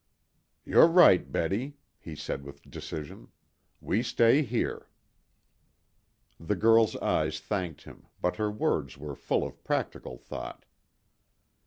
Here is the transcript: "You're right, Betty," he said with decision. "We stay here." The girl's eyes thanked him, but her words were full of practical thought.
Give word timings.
"You're 0.65 0.87
right, 0.87 1.31
Betty," 1.31 1.77
he 1.99 2.15
said 2.15 2.43
with 2.43 2.67
decision. 2.67 3.27
"We 3.79 4.01
stay 4.01 4.41
here." 4.41 4.89
The 6.39 6.55
girl's 6.55 6.95
eyes 6.95 7.39
thanked 7.39 7.83
him, 7.83 8.07
but 8.19 8.37
her 8.37 8.49
words 8.49 8.97
were 8.97 9.15
full 9.15 9.45
of 9.45 9.63
practical 9.63 10.17
thought. 10.17 10.65